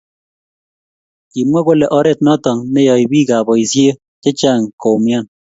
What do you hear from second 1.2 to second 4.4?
Kimwa kole oret noto ne yoe biikab boisie che